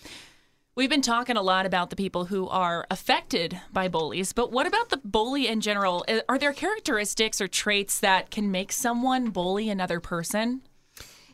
We've 0.74 0.90
been 0.90 1.02
talking 1.02 1.36
a 1.36 1.42
lot 1.42 1.66
about 1.66 1.90
the 1.90 1.98
people 1.98 2.25
who 2.25 2.48
are 2.48 2.88
affected 2.90 3.60
by 3.74 3.90
bullies, 3.90 4.31
but 4.31 4.54
what 4.54 4.66
about 4.66 4.90
the 4.90 4.98
bully 5.04 5.46
in 5.48 5.60
general? 5.60 6.06
Uh, 6.08 6.22
Are 6.30 6.38
there 6.40 6.54
characteristics 6.54 7.42
or 7.42 7.50
traits 7.50 8.00
that 8.00 8.31
can 8.31 8.50
make 8.50 8.72
someone 8.72 9.30
bully 9.31 9.69
another 9.69 10.00
person? 10.00 10.62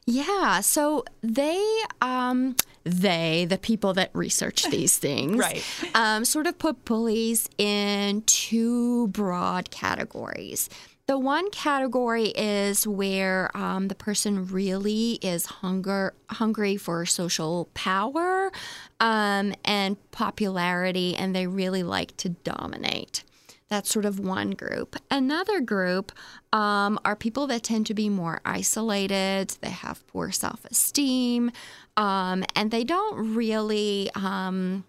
Yeah, 0.08 0.62
so 0.62 1.04
they, 1.22 1.64
um, 2.02 2.56
they, 2.84 3.46
the 3.48 3.60
people 3.60 3.94
that 3.94 4.10
research 4.14 4.64
these 4.72 4.98
things, 4.98 5.38
Right. 5.38 5.64
um, 5.94 6.26
sort 6.26 6.48
of 6.48 6.58
put 6.58 6.84
bullies 6.86 7.48
in 7.60 8.24
two 8.24 9.10
broad 9.10 9.70
categories. 9.70 10.68
The 11.08 11.18
one 11.18 11.50
category 11.52 12.34
is 12.36 12.86
where 12.86 13.50
um, 13.56 13.88
the 13.88 13.96
person 13.96 14.46
really 14.48 15.14
is 15.22 15.46
hunger 15.46 16.14
hungry 16.30 16.76
for 16.76 17.06
social 17.06 17.70
power 17.74 18.52
um, 19.00 19.56
and 19.64 19.96
popularity, 20.12 21.16
and 21.16 21.34
they 21.34 21.48
really 21.48 21.82
like 21.82 22.18
to 22.18 22.30
dominate. 22.30 23.24
That's 23.70 23.90
sort 23.90 24.04
of 24.04 24.20
one 24.20 24.52
group. 24.52 24.98
Another 25.10 25.62
group 25.62 26.12
um, 26.52 27.00
are 27.06 27.16
people 27.16 27.48
that 27.48 27.64
tend 27.64 27.86
to 27.88 27.94
be 27.94 28.10
more 28.10 28.42
isolated. 28.44 29.52
They 29.62 29.70
have 29.70 30.06
poor 30.08 30.32
self 30.32 30.66
esteem, 30.66 31.52
um, 31.96 32.44
and 32.54 32.70
they 32.70 32.84
don't 32.84 33.34
really, 33.34 34.10
um, 34.14 34.84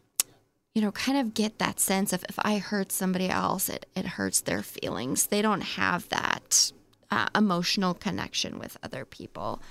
you 0.75 0.83
know, 0.83 0.93
kind 0.93 1.19
of 1.19 1.35
get 1.35 1.59
that 1.59 1.81
sense 1.81 2.13
of 2.13 2.25
if 2.29 2.39
I 2.39 2.59
hurt 2.59 2.93
somebody 2.93 3.29
else, 3.29 3.69
it, 3.69 3.87
it 3.97 4.07
hurts 4.07 4.41
their 4.41 4.63
feelings. 4.63 5.27
They 5.27 5.43
don't 5.43 5.63
have 5.63 6.09
that 6.11 6.73
uh, 7.11 7.27
emotional 7.35 7.95
connection 7.95 8.59
with 8.59 8.77
other 8.83 9.05
people. 9.05 9.63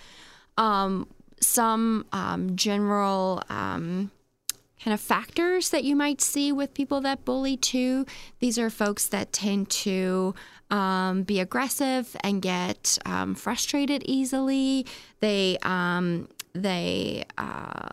Um, 0.57 1.07
some 1.39 2.05
um, 2.11 2.55
general. 2.55 3.43
Um, 3.49 4.11
kind 4.83 4.93
of 4.93 5.01
factors 5.01 5.69
that 5.69 5.83
you 5.83 5.95
might 5.95 6.21
see 6.21 6.51
with 6.51 6.73
people 6.73 7.01
that 7.01 7.25
bully 7.25 7.57
too. 7.57 8.05
These 8.39 8.59
are 8.59 8.69
folks 8.69 9.07
that 9.07 9.33
tend 9.33 9.69
to 9.71 10.35
um, 10.69 11.23
be 11.23 11.39
aggressive 11.39 12.15
and 12.21 12.41
get 12.41 12.97
um, 13.05 13.35
frustrated 13.35 14.03
easily. 14.05 14.85
They 15.19 15.57
um, 15.63 16.29
they 16.53 17.25
uh, 17.37 17.89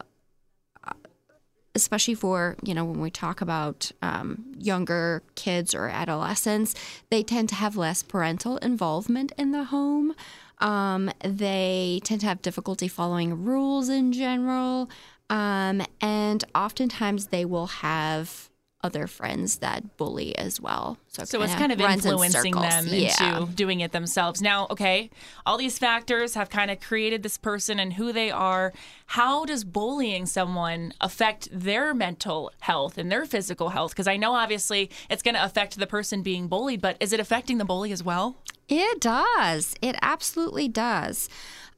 especially 1.74 2.14
for 2.14 2.56
you 2.62 2.74
know 2.74 2.84
when 2.84 3.00
we 3.00 3.10
talk 3.10 3.40
about 3.40 3.90
um, 4.02 4.44
younger 4.58 5.22
kids 5.34 5.74
or 5.74 5.88
adolescents, 5.88 6.74
they 7.10 7.22
tend 7.22 7.48
to 7.50 7.54
have 7.54 7.76
less 7.76 8.02
parental 8.02 8.56
involvement 8.58 9.32
in 9.36 9.52
the 9.52 9.64
home. 9.64 10.14
Um, 10.58 11.10
they 11.22 12.00
tend 12.04 12.20
to 12.20 12.26
have 12.26 12.42
difficulty 12.42 12.88
following 12.88 13.44
rules 13.44 13.88
in 13.88 14.12
general, 14.12 14.88
um, 15.28 15.82
and 16.00 16.44
oftentimes 16.54 17.26
they 17.26 17.44
will 17.44 17.66
have 17.66 18.50
other 18.84 19.06
friends 19.06 19.56
that 19.56 19.96
bully 19.96 20.36
as 20.38 20.60
well. 20.60 20.98
it 21.18 21.26
So 21.26 21.42
it's 21.42 21.54
kind 21.54 21.72
of 21.72 21.80
runs 21.80 22.04
in 22.04 22.12
influencing 22.12 22.52
them 22.54 22.86
Yeah. 22.88 23.38
into 23.40 23.52
doing 23.52 23.80
it 23.80 23.92
themselves. 23.92 24.40
Now, 24.42 24.66
okay, 24.70 25.10
all 25.46 25.56
these 25.56 25.78
factors 25.78 26.34
have 26.34 26.50
kind 26.50 26.70
of 26.70 26.78
created 26.80 27.22
this 27.22 27.38
person 27.38 27.80
and 27.80 27.94
who 27.94 28.12
they 28.12 28.30
are. 28.30 28.72
How 29.06 29.44
does 29.44 29.64
bullying 29.64 30.26
someone 30.26 30.92
affect 31.00 31.48
their 31.50 31.94
mental 31.94 32.52
health 32.60 32.98
and 32.98 33.10
their 33.10 33.24
physical 33.24 33.70
health? 33.70 33.92
Because 33.92 34.06
I 34.06 34.16
know 34.18 34.34
obviously 34.34 34.90
it's 35.08 35.22
going 35.22 35.34
to 35.34 35.44
affect 35.44 35.78
the 35.78 35.86
person 35.86 36.22
being 36.22 36.46
bullied, 36.46 36.80
but 36.82 36.96
is 37.00 37.12
it 37.12 37.20
affecting 37.20 37.58
the 37.58 37.64
bully 37.64 37.90
as 37.90 38.02
well? 38.02 38.36
It 38.68 39.00
does. 39.00 39.74
It 39.80 39.96
absolutely 40.02 40.68
does. 40.68 41.28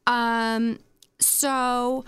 Um, 0.05 0.79
So 1.19 2.05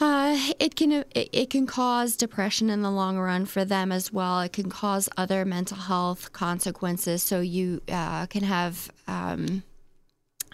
uh, 0.00 0.36
it 0.58 0.74
can 0.74 1.04
it, 1.14 1.50
can 1.50 1.66
cause 1.66 2.16
depression 2.16 2.70
in 2.70 2.82
the 2.82 2.90
long 2.90 3.18
run 3.18 3.44
for 3.44 3.64
them 3.64 3.92
as 3.92 4.12
well. 4.12 4.40
It 4.40 4.52
can 4.52 4.70
cause 4.70 5.08
other 5.16 5.44
mental 5.44 5.76
health 5.76 6.32
consequences. 6.32 7.22
So 7.22 7.40
you 7.40 7.82
uh, 7.88 8.26
can 8.26 8.42
have 8.42 8.90
um, 9.06 9.62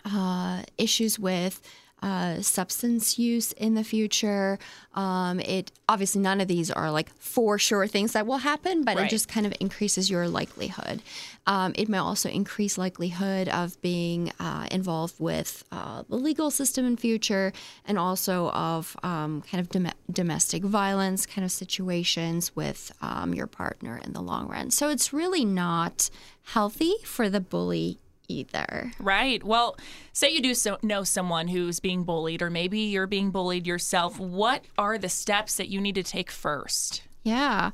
uh, 0.04 0.62
issues 0.76 1.18
with 1.18 1.61
uh, 2.02 2.40
substance 2.40 3.19
use 3.19 3.52
in 3.52 3.75
the 3.75 3.85
future. 3.85 4.59
Um, 4.95 5.40
it 5.40 5.73
obviously 5.88 6.21
none 6.21 6.40
of 6.40 6.49
these 6.49 6.71
are 6.71 6.90
like 6.90 7.11
for 7.19 7.59
sure 7.59 7.87
things 7.87 8.12
that 8.12 8.26
will 8.26 8.38
happen, 8.38 8.85
but 8.85 8.97
Right. 8.97 9.07
it 9.07 9.11
just 9.11 9.28
kind 9.28 9.47
of 9.47 9.55
increases 9.61 10.11
your 10.11 10.28
likelihood. 10.28 11.02
Um, 11.47 11.73
it 11.76 11.88
may 11.88 11.99
also 11.99 12.28
increase 12.28 12.76
likelihood 12.76 13.49
of 13.49 13.81
being 13.81 14.33
uh, 14.38 14.67
involved 14.71 15.14
with 15.19 15.64
uh, 15.73 16.02
the 16.09 16.17
legal 16.17 16.50
system 16.50 16.85
in 16.85 16.97
future, 16.97 17.52
and 17.87 17.99
also 17.99 18.50
of 18.50 18.97
um, 19.02 19.43
kind 19.50 19.61
of 19.61 19.69
dom- 19.71 19.93
domestic 20.11 20.62
violence 20.62 21.25
kind 21.26 21.45
of 21.45 21.50
situations 21.50 22.55
with 22.55 22.93
um, 23.00 23.33
your 23.35 23.47
partner 23.47 23.99
in 24.05 24.12
the 24.12 24.21
long 24.21 24.47
run. 24.49 24.71
So 24.71 24.88
it's 24.90 25.12
really 25.12 25.45
not 25.45 26.11
healthy 26.45 26.95
for 27.05 27.28
the 27.31 27.40
bully 27.40 27.99
either. 28.28 28.92
Right. 29.00 29.42
Well, 29.42 29.76
say 30.12 30.30
you 30.30 30.40
do 30.40 30.54
so 30.54 30.78
know 30.82 31.02
someone 31.02 31.49
who's 31.49 31.80
being 31.80 32.04
bullied, 32.04 32.42
or 32.42 32.50
maybe 32.50 32.80
you're 32.80 33.06
being 33.06 33.30
bullied 33.30 33.66
yourself. 33.66 34.18
What 34.20 34.64
are 34.76 34.99
the 34.99 35.08
steps 35.08 35.56
that 35.56 35.68
you 35.68 35.80
need 35.80 35.97
to 35.97 36.02
take 36.02 36.30
first? 36.30 37.02
Yeah, 37.25 37.70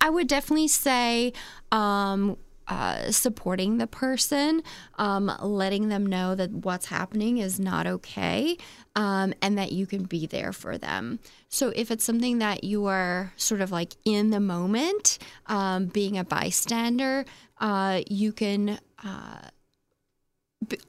I 0.00 0.10
would 0.10 0.28
definitely 0.28 0.68
say 0.68 1.32
um, 1.72 2.36
uh, 2.68 3.10
supporting 3.10 3.78
the 3.78 3.86
person, 3.86 4.62
um, 4.96 5.30
letting 5.42 5.88
them 5.88 6.06
know 6.06 6.34
that 6.34 6.50
what's 6.50 6.86
happening 6.86 7.38
is 7.38 7.60
not 7.60 7.86
okay, 7.86 8.56
um, 8.96 9.34
and 9.42 9.58
that 9.58 9.72
you 9.72 9.86
can 9.86 10.04
be 10.04 10.26
there 10.26 10.52
for 10.52 10.78
them. 10.78 11.18
So 11.48 11.72
if 11.76 11.90
it's 11.90 12.04
something 12.04 12.38
that 12.38 12.64
you 12.64 12.86
are 12.86 13.32
sort 13.36 13.60
of 13.60 13.70
like 13.70 13.94
in 14.04 14.30
the 14.30 14.40
moment, 14.40 15.18
um, 15.46 15.86
being 15.86 16.16
a 16.16 16.24
bystander, 16.24 17.24
uh, 17.58 18.00
you 18.08 18.32
can. 18.32 18.78
Uh, 19.04 19.48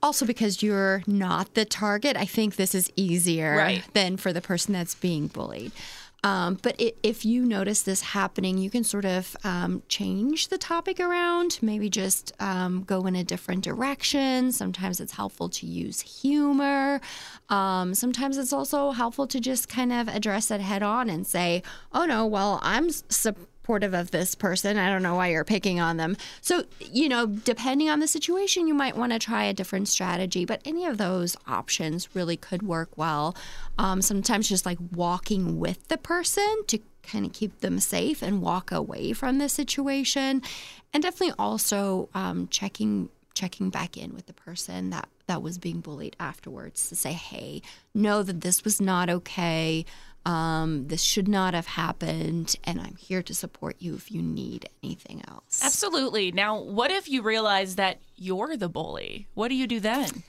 also 0.02 0.26
because 0.26 0.64
you're 0.64 1.04
not 1.08 1.54
the 1.54 1.66
target, 1.66 2.16
I 2.18 2.26
think 2.26 2.56
this 2.56 2.74
is 2.76 2.92
easier 2.96 3.56
Right. 3.58 3.84
than 3.94 4.18
for 4.18 4.32
the 4.34 4.42
person 4.42 4.74
that's 4.74 4.96
being 4.96 5.28
bullied. 5.28 5.72
Um, 6.24 6.58
but 6.64 6.76
i 6.80 6.92
if 7.04 7.24
you 7.24 7.46
notice 7.46 7.84
this 7.84 8.02
happening, 8.02 8.58
you 8.58 8.72
can 8.72 8.84
sort 8.84 9.06
of 9.06 9.36
um, 9.44 9.84
change 9.90 10.48
the 10.48 10.58
topic 10.58 11.00
around, 11.00 11.60
maybe 11.62 11.88
just 11.88 12.32
um, 12.40 12.84
go 12.84 13.06
in 13.06 13.16
a 13.16 13.24
different 13.24 13.64
direction. 13.64 14.52
Sometimes 14.52 15.00
it's 15.00 15.12
helpful 15.12 15.50
to 15.50 15.68
use 15.68 16.02
humor. 16.02 17.00
Um, 17.50 17.94
sometimes 17.94 18.38
it's 18.40 18.54
also 18.54 18.90
helpful 18.92 19.28
to 19.28 19.40
just 19.40 19.70
kind 19.70 19.94
of 19.94 20.08
address 20.08 20.50
it 20.50 20.62
head 20.62 20.82
on 20.82 21.12
and 21.12 21.28
say, 21.28 21.62
oh 21.94 22.06
no, 22.06 22.26
well, 22.26 22.60
I'm 22.64 22.90
supportive 23.66 23.96
of 23.96 24.12
this 24.12 24.36
person. 24.36 24.78
I 24.78 24.92
don't 24.92 25.02
know 25.02 25.16
why 25.16 25.30
you're 25.30 25.44
picking 25.44 25.80
on 25.80 25.98
them. 25.98 26.16
So, 26.40 26.66
you 26.80 27.10
know, 27.10 27.26
depending 27.26 27.90
on 27.90 28.00
the 28.00 28.08
situation, 28.08 28.68
you 28.68 28.76
might 28.76 28.96
want 28.96 29.12
to 29.12 29.18
try 29.18 29.46
a 29.46 29.56
different 29.56 29.88
strategy, 29.88 30.46
but 30.46 30.62
any 30.66 30.86
of 30.86 31.00
those 31.00 31.36
options 31.48 32.14
really 32.14 32.38
could 32.38 32.62
work 32.62 32.96
well. 32.96 33.36
Um, 33.80 34.04
sometimes 34.04 34.48
just 34.48 34.68
like 34.68 34.78
walking 34.94 35.60
with 35.60 35.88
the 35.88 35.98
person 35.98 36.62
to 36.68 36.78
kind 37.02 37.26
of 37.26 37.34
keep 37.34 37.62
them 37.62 37.80
safe 37.80 38.22
and 38.22 38.40
walk 38.40 38.72
away 38.72 39.14
from 39.14 39.40
the 39.40 39.50
situation. 39.50 40.44
And 40.94 41.02
definitely 41.02 41.34
also 41.40 42.10
um, 42.14 42.48
checking 42.50 43.10
checking 43.34 43.70
back 43.70 43.98
in 43.98 44.14
with 44.14 44.28
the 44.28 44.34
person 44.34 44.92
that 44.92 45.10
that 45.26 45.42
was 45.42 45.58
being 45.58 45.82
bullied 45.82 46.16
afterwards 46.20 46.88
to 46.88 46.96
say, 46.96 47.14
hey, 47.14 47.64
know 47.96 48.22
that 48.22 48.42
this 48.42 48.64
was 48.64 48.80
not 48.80 49.10
okay. 49.10 49.86
Um, 50.26 50.88
this 50.88 51.04
should 51.04 51.28
not 51.28 51.54
have 51.54 51.68
happened, 51.68 52.56
and 52.64 52.82
I'm 52.82 52.96
here 52.96 53.22
to 53.24 53.34
support 53.34 53.76
you 53.80 53.94
if 53.96 54.12
you 54.12 54.22
need 54.22 54.68
anything 54.84 55.24
else. 55.28 55.62
Absolutely. 55.64 56.32
Now, 56.32 56.60
what 56.60 56.90
if 56.90 57.08
you 57.08 57.22
realize 57.22 57.76
that 57.76 58.00
you're 58.16 58.58
the 58.58 58.70
bully? 58.70 59.28
What 59.36 59.50
do 59.50 59.56
you 59.56 59.68
do 59.68 59.80
then? 59.80 60.24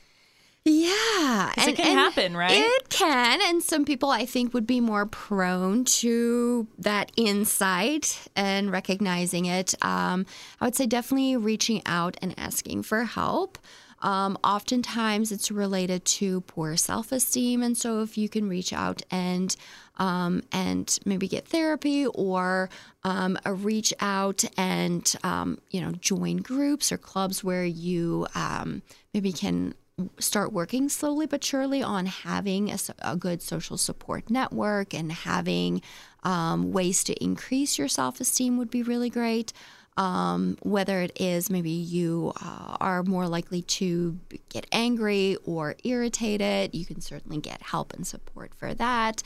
Yeah, 0.68 1.52
it 1.56 1.76
can 1.76 1.96
happen, 1.96 2.36
right? 2.36 2.50
It 2.52 2.88
can, 2.88 3.40
and 3.40 3.62
some 3.62 3.84
people 3.84 4.10
I 4.10 4.26
think 4.26 4.52
would 4.52 4.66
be 4.66 4.80
more 4.80 5.06
prone 5.06 5.84
to 5.84 6.66
that 6.78 7.12
insight 7.16 8.26
and 8.34 8.72
recognizing 8.72 9.46
it. 9.46 9.76
Um, 9.80 10.26
I 10.60 10.64
would 10.64 10.74
say 10.74 10.86
definitely 10.86 11.36
reaching 11.36 11.82
out 11.86 12.16
and 12.20 12.34
asking 12.36 12.82
for 12.82 13.04
help. 13.04 13.58
Um, 14.02 14.38
oftentimes, 14.44 15.32
it's 15.32 15.50
related 15.50 16.04
to 16.04 16.42
poor 16.42 16.76
self-esteem, 16.76 17.62
and 17.62 17.76
so 17.76 18.02
if 18.02 18.18
you 18.18 18.28
can 18.28 18.48
reach 18.48 18.72
out 18.72 19.02
and 19.10 19.54
um, 19.98 20.42
and 20.52 20.98
maybe 21.04 21.26
get 21.28 21.48
therapy 21.48 22.06
or 22.06 22.68
um, 23.04 23.38
reach 23.46 23.94
out 24.00 24.44
and 24.58 25.14
um, 25.22 25.58
you 25.70 25.80
know 25.80 25.92
join 25.92 26.38
groups 26.38 26.92
or 26.92 26.98
clubs 26.98 27.42
where 27.42 27.64
you 27.64 28.26
um, 28.34 28.82
maybe 29.14 29.32
can 29.32 29.74
start 30.18 30.52
working 30.52 30.90
slowly 30.90 31.24
but 31.24 31.42
surely 31.42 31.82
on 31.82 32.04
having 32.04 32.70
a, 32.70 32.76
a 32.98 33.16
good 33.16 33.40
social 33.40 33.78
support 33.78 34.28
network 34.28 34.92
and 34.92 35.10
having 35.10 35.80
um, 36.22 36.70
ways 36.70 37.02
to 37.02 37.14
increase 37.24 37.78
your 37.78 37.88
self-esteem 37.88 38.58
would 38.58 38.70
be 38.70 38.82
really 38.82 39.08
great 39.08 39.54
um, 39.96 40.58
whether 40.62 41.00
it 41.00 41.12
is 41.20 41.48
maybe 41.50 41.70
you 41.70 42.32
uh, 42.42 42.76
are 42.80 43.02
more 43.02 43.28
likely 43.28 43.62
to 43.62 44.18
get 44.48 44.66
angry 44.72 45.36
or 45.44 45.74
irritated, 45.84 46.74
you 46.74 46.84
can 46.84 47.00
certainly 47.00 47.38
get 47.38 47.62
help 47.62 47.92
and 47.94 48.06
support 48.06 48.54
for 48.54 48.74
that. 48.74 49.22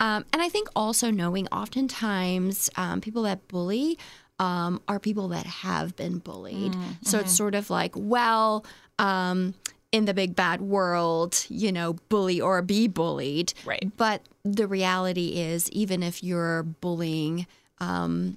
Um, 0.00 0.24
and 0.32 0.42
I 0.42 0.48
think 0.48 0.68
also 0.76 1.10
knowing 1.10 1.48
oftentimes 1.48 2.70
um, 2.76 3.00
people 3.00 3.22
that 3.22 3.46
bully 3.48 3.98
um, 4.38 4.82
are 4.88 4.98
people 4.98 5.28
that 5.28 5.46
have 5.46 5.96
been 5.96 6.18
bullied. 6.18 6.74
So 7.02 7.18
it's 7.18 7.34
sort 7.34 7.54
of 7.54 7.70
like, 7.70 7.92
well, 7.94 8.66
um, 8.98 9.54
in 9.92 10.04
the 10.04 10.12
big 10.12 10.36
bad 10.36 10.60
world, 10.60 11.46
you 11.48 11.72
know, 11.72 11.94
bully 12.10 12.40
or 12.40 12.60
be 12.60 12.88
bullied. 12.88 13.54
Right. 13.64 13.90
But 13.96 14.22
the 14.44 14.66
reality 14.66 15.40
is, 15.40 15.70
even 15.70 16.02
if 16.02 16.22
you're 16.22 16.64
bullying, 16.64 17.46
um, 17.78 18.36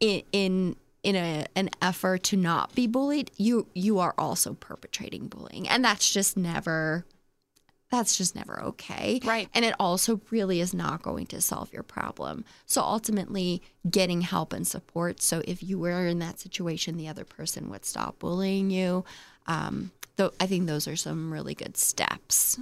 in 0.00 0.22
in 0.32 0.76
in 1.02 1.16
a, 1.16 1.44
an 1.54 1.68
effort 1.82 2.22
to 2.24 2.36
not 2.36 2.74
be 2.74 2.86
bullied, 2.86 3.30
you 3.36 3.68
you 3.74 3.98
are 3.98 4.14
also 4.18 4.54
perpetrating 4.54 5.28
bullying, 5.28 5.68
and 5.68 5.84
that's 5.84 6.12
just 6.12 6.36
never 6.36 7.04
that's 7.90 8.16
just 8.16 8.34
never 8.34 8.60
okay. 8.60 9.20
Right. 9.24 9.48
And 9.54 9.64
it 9.64 9.74
also 9.78 10.20
really 10.30 10.60
is 10.60 10.74
not 10.74 11.02
going 11.02 11.26
to 11.26 11.40
solve 11.40 11.72
your 11.72 11.84
problem. 11.84 12.44
So 12.66 12.82
ultimately, 12.82 13.62
getting 13.88 14.22
help 14.22 14.52
and 14.52 14.66
support. 14.66 15.22
So 15.22 15.42
if 15.44 15.62
you 15.62 15.78
were 15.78 16.06
in 16.08 16.18
that 16.18 16.40
situation, 16.40 16.96
the 16.96 17.06
other 17.06 17.24
person 17.24 17.70
would 17.70 17.84
stop 17.84 18.18
bullying 18.18 18.70
you. 18.70 19.04
Um, 19.46 19.92
though 20.16 20.32
I 20.40 20.46
think 20.46 20.66
those 20.66 20.88
are 20.88 20.96
some 20.96 21.32
really 21.32 21.54
good 21.54 21.76
steps. 21.76 22.58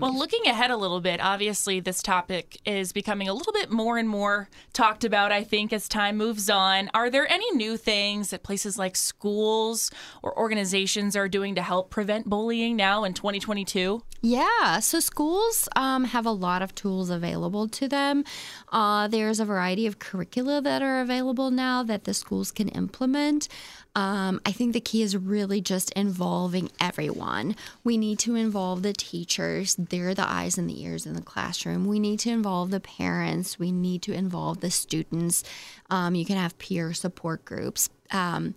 Well, 0.00 0.16
looking 0.16 0.46
ahead 0.46 0.70
a 0.70 0.76
little 0.76 1.00
bit, 1.00 1.20
obviously 1.20 1.80
this 1.80 2.02
topic 2.02 2.60
is 2.64 2.92
becoming 2.92 3.28
a 3.28 3.34
little 3.34 3.52
bit 3.52 3.70
more 3.70 3.98
and 3.98 4.08
more 4.08 4.48
talked 4.72 5.04
about, 5.04 5.32
I 5.32 5.44
think, 5.44 5.72
as 5.72 5.88
time 5.88 6.16
moves 6.16 6.50
on. 6.50 6.90
Are 6.94 7.10
there 7.10 7.30
any 7.30 7.50
new 7.52 7.76
things 7.76 8.30
that 8.30 8.42
places 8.42 8.78
like 8.78 8.96
schools 8.96 9.90
or 10.22 10.36
organizations 10.38 11.16
are 11.16 11.28
doing 11.28 11.54
to 11.54 11.62
help 11.62 11.90
prevent 11.90 12.28
bullying 12.28 12.76
now 12.76 13.04
in 13.04 13.14
2022? 13.14 14.02
Yeah, 14.20 14.80
so 14.80 15.00
schools 15.00 15.68
um, 15.76 16.04
have 16.04 16.24
a 16.24 16.30
lot 16.30 16.62
of 16.62 16.74
tools 16.74 17.10
available 17.10 17.68
to 17.68 17.86
them. 17.86 18.24
Uh, 18.72 19.06
there's 19.06 19.38
a 19.38 19.44
variety 19.44 19.86
of 19.86 19.98
curricula 19.98 20.62
that 20.62 20.80
are 20.82 21.00
available 21.00 21.50
now 21.50 21.82
that 21.82 22.04
the 22.04 22.14
schools 22.14 22.50
can 22.50 22.68
implement. 22.68 23.48
Um, 23.96 24.40
I 24.44 24.50
think 24.50 24.72
the 24.72 24.80
key 24.80 25.02
is 25.02 25.16
really 25.16 25.60
just 25.60 25.92
involving 25.92 26.70
everyone. 26.80 27.54
We 27.84 27.96
need 27.96 28.18
to 28.20 28.34
involve 28.34 28.82
the 28.82 28.92
teachers, 28.92 29.76
they're 29.76 30.14
the 30.14 30.28
eyes 30.28 30.58
and 30.58 30.68
the 30.68 30.82
ears 30.82 31.06
in 31.06 31.14
the 31.14 31.22
classroom. 31.22 31.86
We 31.86 32.00
need 32.00 32.18
to 32.20 32.30
involve 32.30 32.70
the 32.70 32.80
parents, 32.80 33.58
we 33.58 33.70
need 33.70 34.02
to 34.02 34.12
involve 34.12 34.60
the 34.60 34.70
students. 34.70 35.44
Um, 35.90 36.14
you 36.14 36.24
can 36.24 36.36
have 36.36 36.58
peer 36.58 36.92
support 36.92 37.44
groups. 37.44 37.88
Um, 38.10 38.54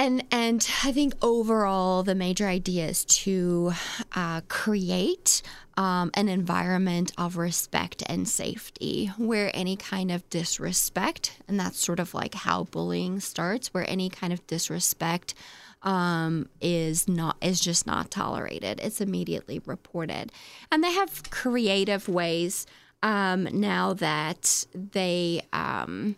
and 0.00 0.24
and 0.30 0.66
I 0.82 0.92
think 0.92 1.14
overall 1.20 2.02
the 2.02 2.14
major 2.14 2.46
idea 2.46 2.86
is 2.86 3.04
to 3.04 3.72
uh, 4.14 4.40
create 4.48 5.42
um, 5.76 6.10
an 6.14 6.28
environment 6.28 7.12
of 7.18 7.36
respect 7.36 8.02
and 8.06 8.26
safety 8.26 9.12
where 9.18 9.50
any 9.52 9.76
kind 9.76 10.10
of 10.10 10.28
disrespect 10.30 11.38
and 11.46 11.60
that's 11.60 11.78
sort 11.78 12.00
of 12.00 12.14
like 12.14 12.34
how 12.34 12.64
bullying 12.64 13.20
starts 13.20 13.74
where 13.74 13.88
any 13.88 14.08
kind 14.08 14.32
of 14.32 14.44
disrespect 14.46 15.34
um, 15.82 16.48
is 16.62 17.06
not 17.06 17.36
is 17.42 17.60
just 17.60 17.86
not 17.86 18.10
tolerated. 18.10 18.80
It's 18.82 19.02
immediately 19.02 19.60
reported. 19.66 20.32
And 20.72 20.82
they 20.82 20.92
have 20.92 21.30
creative 21.30 22.08
ways 22.08 22.66
um, 23.02 23.48
now 23.52 23.92
that 23.94 24.66
they 24.74 25.42
um, 25.52 26.16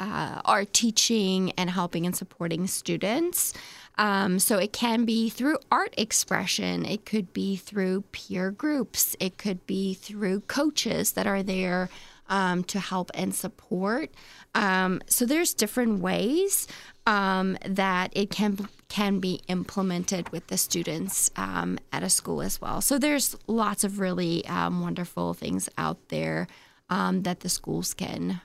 uh, 0.00 0.40
are 0.44 0.64
teaching 0.64 1.52
and 1.52 1.70
helping 1.70 2.06
and 2.06 2.16
supporting 2.16 2.66
students 2.66 3.54
Um, 3.98 4.38
so 4.38 4.56
it 4.56 4.72
can 4.72 5.04
be 5.04 5.28
through 5.28 5.58
art 5.70 5.94
expression, 5.98 6.86
it 6.86 7.04
could 7.04 7.34
be 7.34 7.56
through 7.56 8.04
peer 8.12 8.50
groups, 8.50 9.14
it 9.20 9.36
could 9.36 9.66
be 9.66 9.92
through 9.92 10.40
coaches 10.48 11.12
that 11.12 11.26
are 11.26 11.42
there 11.42 11.90
um, 12.28 12.64
to 12.64 12.80
help 12.80 13.10
and 13.12 13.34
support. 13.34 14.10
Um, 14.54 15.02
so 15.06 15.26
there's 15.26 15.52
different 15.52 16.00
ways 16.00 16.66
um, 17.06 17.58
that 17.66 18.10
it 18.16 18.30
can 18.30 18.68
can 18.88 19.20
be 19.20 19.42
implemented 19.48 20.30
with 20.30 20.46
the 20.46 20.56
students 20.56 21.30
um, 21.36 21.78
at 21.92 22.02
a 22.02 22.08
school 22.08 22.40
as 22.40 22.58
well. 22.60 22.80
So 22.80 22.98
there's 22.98 23.36
lots 23.46 23.84
of 23.84 24.00
really 24.00 24.46
um, 24.46 24.80
wonderful 24.80 25.34
things 25.34 25.68
out 25.76 26.08
there 26.08 26.46
that 26.88 27.40
the 27.40 27.48
schools 27.48 27.92
can. 27.94 28.40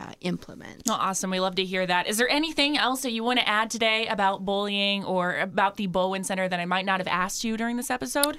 Uh, 0.00 0.12
implement. 0.22 0.82
Oh, 0.88 0.92
awesome. 0.94 1.30
We 1.30 1.40
love 1.40 1.56
to 1.56 1.64
hear 1.64 1.86
that. 1.86 2.06
Is 2.06 2.16
there 2.16 2.28
anything 2.28 2.78
else 2.78 3.02
that 3.02 3.12
you 3.12 3.22
want 3.22 3.38
to 3.38 3.46
add 3.46 3.70
today 3.70 4.06
about 4.06 4.46
bullying 4.46 5.04
or 5.04 5.38
about 5.38 5.76
the 5.76 5.88
Bowen 5.88 6.24
Center 6.24 6.48
that 6.48 6.58
I 6.58 6.64
might 6.64 6.86
not 6.86 7.00
have 7.00 7.08
asked 7.08 7.44
you 7.44 7.58
during 7.58 7.76
this 7.76 7.90
episode? 7.90 8.38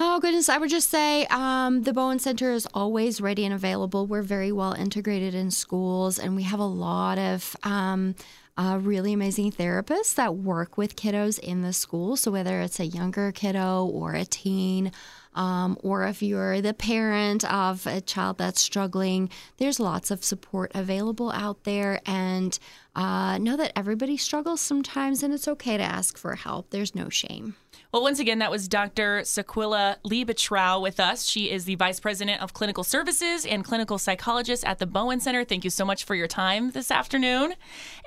Oh, 0.00 0.18
goodness. 0.18 0.48
I 0.48 0.58
would 0.58 0.70
just 0.70 0.88
say 0.88 1.26
um, 1.26 1.82
the 1.82 1.92
Bowen 1.92 2.18
Center 2.18 2.50
is 2.50 2.66
always 2.74 3.20
ready 3.20 3.44
and 3.44 3.54
available. 3.54 4.06
We're 4.06 4.22
very 4.22 4.50
well 4.50 4.72
integrated 4.72 5.34
in 5.34 5.52
schools, 5.52 6.18
and 6.18 6.34
we 6.34 6.42
have 6.42 6.60
a 6.60 6.64
lot 6.64 7.18
of. 7.18 7.56
Um, 7.62 8.14
uh, 8.56 8.76
really 8.82 9.12
amazing 9.12 9.52
therapists 9.52 10.16
that 10.16 10.34
work 10.34 10.76
with 10.76 10.96
kiddos 10.96 11.38
in 11.38 11.62
the 11.62 11.72
school. 11.72 12.16
So, 12.16 12.32
whether 12.32 12.60
it's 12.60 12.80
a 12.80 12.86
younger 12.86 13.30
kiddo 13.30 13.84
or 13.86 14.14
a 14.14 14.24
teen, 14.24 14.90
um, 15.34 15.78
or 15.82 16.06
if 16.06 16.22
you're 16.22 16.60
the 16.60 16.74
parent 16.74 17.44
of 17.44 17.86
a 17.86 18.00
child 18.00 18.38
that's 18.38 18.60
struggling, 18.60 19.30
there's 19.58 19.78
lots 19.78 20.10
of 20.10 20.24
support 20.24 20.72
available 20.74 21.30
out 21.30 21.64
there. 21.64 22.00
And 22.06 22.58
uh, 22.98 23.38
know 23.38 23.56
that 23.56 23.70
everybody 23.76 24.16
struggles 24.16 24.60
sometimes, 24.60 25.22
and 25.22 25.32
it's 25.32 25.46
okay 25.46 25.76
to 25.76 25.84
ask 25.84 26.18
for 26.18 26.34
help. 26.34 26.70
There's 26.70 26.96
no 26.96 27.08
shame. 27.08 27.54
Well, 27.90 28.02
once 28.02 28.18
again, 28.18 28.40
that 28.40 28.50
was 28.50 28.68
Dr. 28.68 29.20
Sequilla 29.20 29.96
Liebetrau 30.04 30.82
with 30.82 31.00
us. 31.00 31.24
She 31.24 31.50
is 31.50 31.64
the 31.64 31.76
Vice 31.76 32.00
President 32.00 32.42
of 32.42 32.52
Clinical 32.52 32.84
Services 32.84 33.46
and 33.46 33.64
Clinical 33.64 33.96
Psychologist 33.96 34.62
at 34.66 34.78
the 34.78 34.84
Bowen 34.84 35.20
Center. 35.20 35.42
Thank 35.42 35.64
you 35.64 35.70
so 35.70 35.86
much 35.86 36.04
for 36.04 36.14
your 36.14 36.26
time 36.26 36.72
this 36.72 36.90
afternoon. 36.90 37.54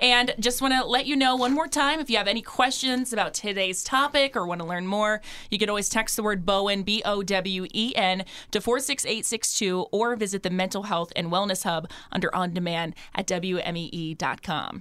And 0.00 0.34
just 0.38 0.62
want 0.62 0.74
to 0.74 0.84
let 0.84 1.06
you 1.06 1.16
know 1.16 1.34
one 1.34 1.52
more 1.52 1.66
time 1.66 1.98
if 1.98 2.08
you 2.10 2.16
have 2.16 2.28
any 2.28 2.42
questions 2.42 3.12
about 3.12 3.34
today's 3.34 3.82
topic 3.82 4.36
or 4.36 4.46
want 4.46 4.60
to 4.60 4.66
learn 4.66 4.86
more, 4.86 5.20
you 5.50 5.58
can 5.58 5.68
always 5.68 5.88
text 5.88 6.14
the 6.14 6.22
word 6.22 6.46
Bowen, 6.46 6.84
B 6.84 7.02
O 7.04 7.24
W 7.24 7.66
E 7.72 7.92
N, 7.96 8.24
to 8.52 8.60
46862 8.60 9.86
or 9.90 10.14
visit 10.14 10.44
the 10.44 10.50
Mental 10.50 10.84
Health 10.84 11.12
and 11.16 11.32
Wellness 11.32 11.64
Hub 11.64 11.90
under 12.12 12.32
On 12.36 12.54
Demand 12.54 12.94
at 13.16 13.26
WMEE.com. 13.26 14.80